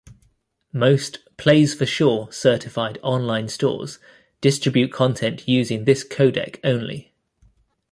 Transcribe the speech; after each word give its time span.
Most 0.73 1.19
PlaysForSure-certified 1.37 2.97
online 3.03 3.49
stores 3.49 3.99
distribute 4.41 4.91
content 4.91 5.47
using 5.47 5.85
this 5.85 6.03
codec 6.03 6.59
only. 6.63 7.13